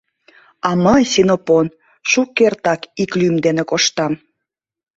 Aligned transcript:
А 0.67 0.69
мый, 0.83 1.01
Синопон, 1.13 1.67
шукертак 2.09 2.81
ик 3.01 3.11
лӱм 3.19 3.35
дене 3.45 3.63
коштам. 3.71 4.13